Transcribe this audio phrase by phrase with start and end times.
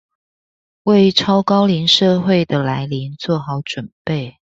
[0.85, 4.37] 為超高齡社會的來臨做好準備